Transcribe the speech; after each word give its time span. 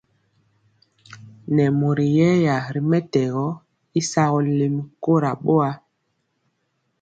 Nɛ 1.55 1.63
mori 1.79 2.05
yɛya 2.17 2.55
ri 2.73 2.81
mɛtɛgɔ 2.89 3.45
y 3.97 4.01
sagɔ 4.11 4.37
lɛmi 4.57 4.81
kora 5.03 5.31
boa. 5.43 5.69